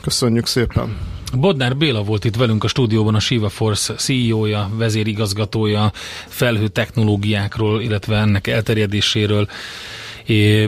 Köszönjük 0.00 0.46
szépen! 0.46 0.96
Bodnár 1.34 1.76
Béla 1.76 2.02
volt 2.02 2.24
itt 2.24 2.36
velünk 2.36 2.64
a 2.64 2.68
stúdióban, 2.68 3.14
a 3.14 3.20
Shiva 3.20 3.48
Force 3.48 3.94
CEO-ja, 3.94 4.70
vezérigazgatója, 4.74 5.92
felhő 6.26 6.68
technológiákról, 6.68 7.82
illetve 7.82 8.16
ennek 8.16 8.46
elterjedéséről 8.46 9.48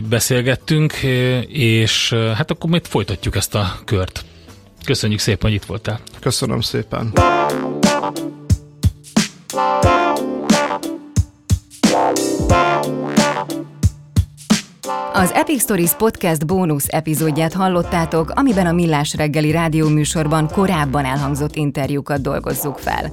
beszélgettünk, 0.09 0.93
és 1.47 2.13
hát 2.13 2.51
akkor 2.51 2.69
majd 2.69 2.85
folytatjuk 2.85 3.35
ezt 3.35 3.55
a 3.55 3.79
kört. 3.85 4.25
Köszönjük 4.85 5.19
szépen, 5.19 5.49
hogy 5.49 5.53
itt 5.53 5.65
voltál. 5.65 5.99
Köszönöm 6.19 6.61
szépen. 6.61 7.13
Az 15.15 15.31
Epic 15.31 15.61
Stories 15.61 15.93
Podcast 15.93 16.45
bónusz 16.45 16.85
epizódját 16.87 17.53
hallottátok, 17.53 18.31
amiben 18.35 18.65
a 18.65 18.71
Millás 18.71 19.15
reggeli 19.15 19.51
rádióműsorban 19.51 20.47
korábban 20.47 21.05
elhangzott 21.05 21.55
interjúkat 21.55 22.21
dolgozzuk 22.21 22.77
fel. 22.77 23.11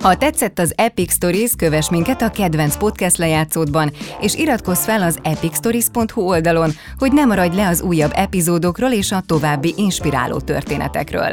Ha 0.00 0.16
tetszett 0.16 0.58
az 0.58 0.72
Epic 0.76 1.12
Stories, 1.12 1.50
kövess 1.56 1.90
minket 1.90 2.22
a 2.22 2.30
kedvenc 2.30 2.76
podcast 2.76 3.16
lejátszódban, 3.16 3.92
és 4.20 4.34
iratkozz 4.34 4.84
fel 4.84 5.02
az 5.02 5.18
epicstories.hu 5.22 6.20
oldalon, 6.20 6.70
hogy 6.98 7.12
ne 7.12 7.24
maradj 7.24 7.56
le 7.56 7.68
az 7.68 7.82
újabb 7.82 8.12
epizódokról 8.14 8.90
és 8.90 9.12
a 9.12 9.22
további 9.26 9.74
inspiráló 9.76 10.38
történetekről. 10.38 11.32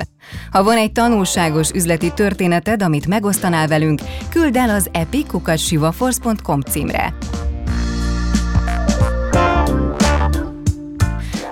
Ha 0.51 0.63
van 0.63 0.77
egy 0.77 0.91
tanulságos 0.91 1.71
üzleti 1.71 2.11
történeted, 2.15 2.81
amit 2.83 3.07
megosztanál 3.07 3.67
velünk, 3.67 4.01
küld 4.29 4.55
el 4.55 4.69
az 4.69 4.89
epic.sivaforce.com 4.91 6.61
címre. 6.61 7.13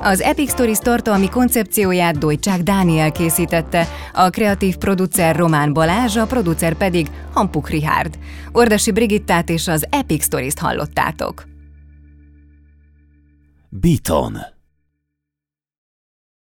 Az 0.05 0.21
Epic 0.21 0.51
Stories 0.51 0.77
tartalmi 0.77 1.29
koncepcióját 1.29 2.17
Dojcsák 2.17 2.61
Dániel 2.61 3.11
készítette, 3.11 3.87
a 4.13 4.29
kreatív 4.29 4.75
producer 4.75 5.35
Román 5.35 5.73
Balázs, 5.73 6.17
a 6.17 6.25
producer 6.25 6.73
pedig 6.73 7.07
Hampuk 7.33 7.69
Rihárd. 7.69 8.17
Ordasi 8.51 8.91
Brigittát 8.91 9.49
és 9.49 9.67
az 9.67 9.85
Epic 9.89 10.23
Stories-t 10.23 10.59
hallottátok. 10.59 11.43
Beaton 13.69 14.54